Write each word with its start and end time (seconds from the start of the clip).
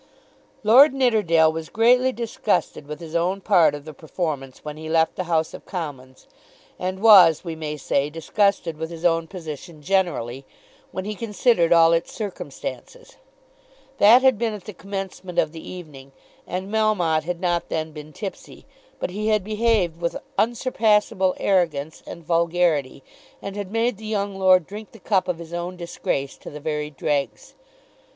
Lord 0.63 0.95
Nidderdale 0.95 1.51
was 1.51 1.69
greatly 1.69 2.11
disgusted 2.11 2.87
with 2.87 2.99
his 2.99 3.15
own 3.15 3.39
part 3.39 3.75
of 3.75 3.85
the 3.85 3.93
performance 3.93 4.65
when 4.65 4.75
he 4.75 4.89
left 4.89 5.15
the 5.15 5.25
House 5.25 5.53
of 5.53 5.67
Commons, 5.67 6.25
and 6.79 7.01
was, 7.03 7.43
we 7.43 7.55
may 7.55 7.77
say, 7.77 8.09
disgusted 8.09 8.77
with 8.77 8.89
his 8.89 9.05
own 9.05 9.27
position 9.27 9.79
generally, 9.83 10.43
when 10.91 11.05
he 11.05 11.13
considered 11.13 11.71
all 11.71 11.93
its 11.93 12.11
circumstances. 12.11 13.17
That 13.99 14.23
had 14.23 14.39
been 14.39 14.53
at 14.55 14.63
the 14.63 14.73
commencement 14.73 15.37
of 15.37 15.51
the 15.51 15.61
evening, 15.69 16.13
and 16.47 16.67
Melmotte 16.73 17.25
had 17.25 17.39
not 17.39 17.69
then 17.69 17.91
been 17.91 18.11
tipsy; 18.11 18.65
but 18.99 19.11
he 19.11 19.27
had 19.27 19.43
behaved 19.43 20.01
with 20.01 20.17
unsurpassable 20.35 21.35
arrogance 21.37 22.01
and 22.07 22.23
vulgarity, 22.25 23.03
and 23.39 23.55
had 23.55 23.71
made 23.71 23.97
the 23.97 24.07
young 24.07 24.39
lord 24.39 24.65
drink 24.65 24.93
the 24.93 24.97
cup 24.99 25.27
of 25.27 25.37
his 25.37 25.53
own 25.53 25.77
disgrace 25.77 26.37
to 26.37 26.49
the 26.49 26.59
very 26.59 26.89
dregs. 26.89 27.53